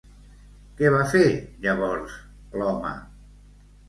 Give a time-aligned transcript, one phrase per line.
[0.77, 1.21] Què va fer
[1.65, 2.15] llavors
[2.63, 2.95] l'home?